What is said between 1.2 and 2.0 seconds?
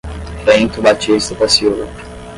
da Silva